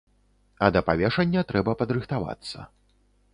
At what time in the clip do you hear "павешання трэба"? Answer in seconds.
0.87-1.75